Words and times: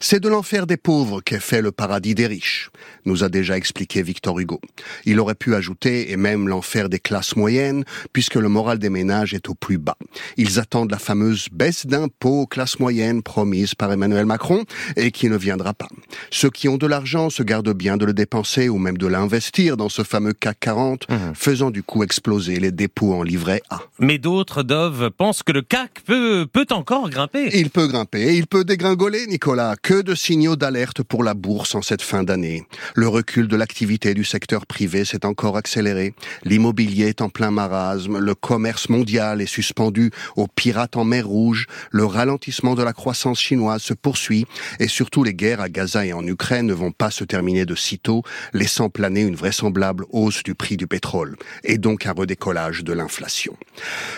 C'est 0.00 0.20
de 0.20 0.28
l'enfer 0.28 0.66
des 0.66 0.76
pauvres 0.76 1.20
qu'est 1.20 1.40
fait 1.40 1.62
le 1.62 1.72
paradis 1.72 2.14
des 2.14 2.26
riches, 2.26 2.70
nous 3.04 3.24
a 3.24 3.28
déjà 3.28 3.56
expliqué 3.56 4.02
Victor 4.02 4.38
Hugo. 4.38 4.60
Il 5.04 5.20
aurait 5.20 5.34
pu 5.34 5.54
ajouter, 5.54 6.10
et 6.10 6.16
même 6.16 6.48
l'enfer 6.48 6.88
des 6.88 6.98
classes 6.98 7.36
moyennes, 7.36 7.84
puisque 8.12 8.36
le 8.36 8.48
moral 8.48 8.78
des 8.78 8.90
ménages 8.90 9.34
est 9.34 9.48
au 9.48 9.54
plus 9.54 9.78
bas. 9.78 9.96
Ils 10.36 10.58
attendent 10.58 10.90
la 10.90 10.98
fameuse 10.98 11.48
baisse 11.52 11.86
d'impôts 11.86 12.42
aux 12.42 12.46
classes 12.46 12.78
moyennes 12.78 13.22
promise 13.22 13.74
par 13.74 13.92
Emmanuel 13.92 14.26
Macron 14.26 14.64
et 14.96 15.10
qui 15.10 15.28
ne 15.28 15.36
viendra 15.36 15.74
pas. 15.74 15.88
Ceux 16.30 16.50
qui 16.50 16.68
ont 16.68 16.76
de 16.76 16.86
l'argent 16.86 17.30
se 17.30 17.42
gardent 17.42 17.74
bien 17.74 17.96
de 17.96 18.04
le 18.04 18.12
dépenser 18.12 18.68
ou 18.68 18.78
même 18.78 18.98
de 18.98 19.06
l'investir 19.06 19.76
dans 19.76 19.88
ce 19.88 20.02
fameux 20.02 20.32
CAC 20.32 20.60
40, 20.60 21.08
mmh. 21.08 21.14
faisant 21.34 21.70
du 21.70 21.82
coup 21.82 22.02
exploser 22.02 22.58
les 22.58 22.72
dépôts 22.72 23.14
en 23.14 23.22
livret 23.22 23.62
A. 23.70 23.80
Mais 23.98 24.18
d'autres, 24.18 24.62
Dove, 24.62 25.10
pensent 25.10 25.42
que 25.42 25.52
le 25.52 25.62
CAC 25.62 26.02
peut, 26.04 26.46
peut 26.50 26.66
encore 26.70 27.10
grimper. 27.10 27.50
Il 27.54 27.70
peut 27.70 27.86
grimper, 27.86 28.34
il 28.36 28.46
peut 28.46 28.64
dégringoler, 28.64 29.26
Nicolas 29.26 29.65
que 29.74 30.02
de 30.02 30.14
signaux 30.14 30.54
d'alerte 30.54 31.02
pour 31.02 31.24
la 31.24 31.34
bourse 31.34 31.74
en 31.74 31.82
cette 31.82 32.02
fin 32.02 32.22
d'année. 32.22 32.64
Le 32.94 33.08
recul 33.08 33.48
de 33.48 33.56
l'activité 33.56 34.14
du 34.14 34.22
secteur 34.22 34.66
privé 34.66 35.04
s'est 35.04 35.26
encore 35.26 35.56
accéléré. 35.56 36.14
L'immobilier 36.44 37.06
est 37.06 37.22
en 37.22 37.28
plein 37.28 37.50
marasme. 37.50 38.18
Le 38.18 38.34
commerce 38.34 38.88
mondial 38.88 39.40
est 39.40 39.46
suspendu 39.46 40.10
aux 40.36 40.46
pirates 40.46 40.96
en 40.96 41.04
mer 41.04 41.26
Rouge. 41.26 41.66
Le 41.90 42.04
ralentissement 42.04 42.74
de 42.74 42.82
la 42.82 42.92
croissance 42.92 43.40
chinoise 43.40 43.82
se 43.82 43.94
poursuit. 43.94 44.46
Et 44.78 44.88
surtout, 44.88 45.24
les 45.24 45.34
guerres 45.34 45.60
à 45.60 45.68
Gaza 45.68 46.06
et 46.06 46.12
en 46.12 46.24
Ukraine 46.26 46.66
ne 46.66 46.74
vont 46.74 46.92
pas 46.92 47.10
se 47.10 47.24
terminer 47.24 47.64
de 47.66 47.74
sitôt, 47.74 48.22
laissant 48.52 48.90
planer 48.90 49.22
une 49.22 49.36
vraisemblable 49.36 50.04
hausse 50.10 50.42
du 50.42 50.54
prix 50.54 50.76
du 50.76 50.86
pétrole. 50.86 51.36
Et 51.64 51.78
donc 51.78 52.06
un 52.06 52.12
redécollage 52.12 52.84
de 52.84 52.92
l'inflation. 52.92 53.56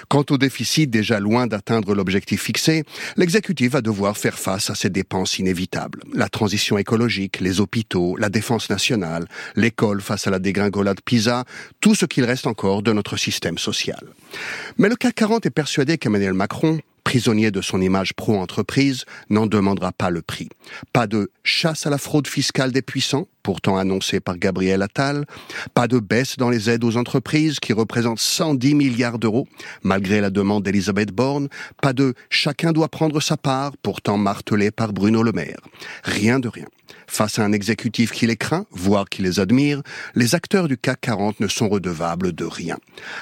Quant 0.08 0.24
au 0.30 0.36
déficit 0.36 0.90
déjà 0.90 1.20
loin 1.20 1.46
d'atteindre 1.46 1.94
l'objectif 1.94 2.42
fixé, 2.42 2.84
l'exécutif 3.16 3.72
va 3.72 3.80
devoir 3.80 4.16
faire 4.16 4.38
face 4.38 4.70
à 4.70 4.74
ces 4.74 4.90
dépenses 4.90 5.37
inévitable. 5.38 6.02
La 6.14 6.28
transition 6.28 6.78
écologique, 6.78 7.40
les 7.40 7.60
hôpitaux, 7.60 8.16
la 8.16 8.28
défense 8.28 8.70
nationale, 8.70 9.26
l'école 9.56 10.00
face 10.00 10.26
à 10.26 10.30
la 10.30 10.38
dégringolade 10.38 11.00
PISA, 11.00 11.44
tout 11.80 11.94
ce 11.94 12.06
qu'il 12.06 12.24
reste 12.24 12.46
encore 12.46 12.82
de 12.82 12.92
notre 12.92 13.16
système 13.16 13.58
social. 13.58 14.00
Mais 14.78 14.88
le 14.88 14.96
CAC 14.96 15.14
40 15.14 15.46
est 15.46 15.50
persuadé 15.50 15.98
qu'Emmanuel 15.98 16.34
Macron 16.34 16.80
prisonnier 17.08 17.50
de 17.50 17.62
son 17.62 17.80
image 17.80 18.12
pro-entreprise, 18.12 19.06
n'en 19.30 19.46
demandera 19.46 19.92
pas 19.92 20.10
le 20.10 20.20
prix. 20.20 20.50
Pas 20.92 21.06
de 21.06 21.30
chasse 21.42 21.86
à 21.86 21.90
la 21.90 21.96
fraude 21.96 22.26
fiscale 22.26 22.70
des 22.70 22.82
puissants, 22.82 23.28
pourtant 23.42 23.78
annoncée 23.78 24.20
par 24.20 24.36
Gabriel 24.36 24.82
Attal, 24.82 25.24
pas 25.72 25.88
de 25.88 26.00
baisse 26.00 26.36
dans 26.36 26.50
les 26.50 26.68
aides 26.68 26.84
aux 26.84 26.98
entreprises 26.98 27.60
qui 27.60 27.72
représentent 27.72 28.18
110 28.18 28.74
milliards 28.74 29.18
d'euros, 29.18 29.48
malgré 29.82 30.20
la 30.20 30.28
demande 30.28 30.64
d'Elisabeth 30.64 31.10
Borne, 31.10 31.48
pas 31.80 31.94
de 31.94 32.12
chacun 32.28 32.72
doit 32.72 32.88
prendre 32.88 33.20
sa 33.22 33.38
part, 33.38 33.72
pourtant 33.78 34.18
martelé 34.18 34.70
par 34.70 34.92
Bruno 34.92 35.22
Le 35.22 35.32
Maire. 35.32 35.60
Rien 36.04 36.38
de 36.38 36.48
rien. 36.48 36.66
Face 37.08 37.38
à 37.38 37.42
un 37.42 37.52
exécutif 37.52 38.12
qui 38.12 38.26
les 38.26 38.36
craint, 38.36 38.66
voire 38.70 39.08
qui 39.08 39.22
les 39.22 39.40
admire, 39.40 39.82
les 40.14 40.34
acteurs 40.34 40.68
du 40.68 40.76
CAC 40.76 41.00
40 41.00 41.40
ne 41.40 41.48
sont 41.48 41.68
redevables 41.68 42.32
de 42.32 42.44
rien. 42.44 42.76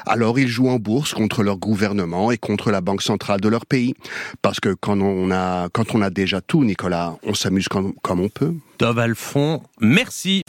Alors 0.07 0.39
ils 0.39 0.49
jouent 0.49 0.69
en 0.69 0.79
bourse 0.79 1.15
contre 1.15 1.43
leur 1.43 1.57
gouvernement 1.57 2.31
et 2.31 2.37
contre 2.37 2.71
la 2.71 2.81
banque 2.81 3.03
centrale 3.03 3.41
de 3.41 3.49
leur 3.49 3.65
pays. 3.65 3.95
Parce 4.43 4.61
que 4.61 4.75
quand 4.75 5.01
on 5.01 5.31
a, 5.31 6.11
déjà 6.11 6.41
tout, 6.41 6.65
Nicolas, 6.65 7.17
on 7.23 7.35
s'amuse 7.35 7.69
comme, 7.69 7.95
on 8.09 8.29
peut. 8.29 8.55
Dove 8.79 8.99
Alphon, 8.99 9.63
merci. 9.81 10.43